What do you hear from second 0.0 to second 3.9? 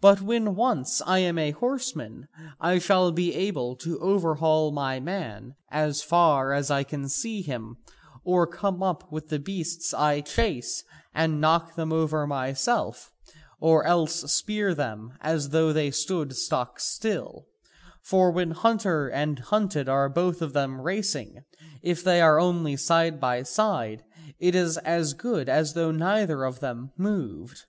But when once I am a horseman I shall be able